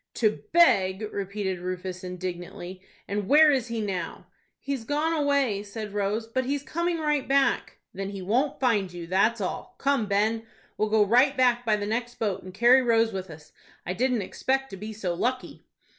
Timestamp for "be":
14.77-14.91